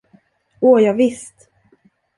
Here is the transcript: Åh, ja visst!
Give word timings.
Åh, 0.59 0.79
ja 0.81 0.93
visst! 0.93 1.49